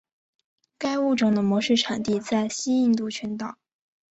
[0.79, 3.59] 该物种的模式产地在西印度群岛。